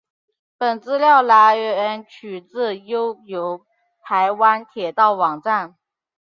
[0.57, 3.63] 本资料来源取自悠游
[4.01, 5.77] 台湾铁道网站。